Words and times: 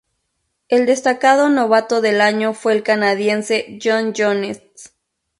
El 0.67 0.87
destacado 0.87 1.47
Novato 1.49 2.01
del 2.01 2.21
Año 2.21 2.55
fue 2.55 2.73
el 2.73 2.81
canadiense 2.81 3.77
John 3.83 4.13
Jones. 4.17 4.63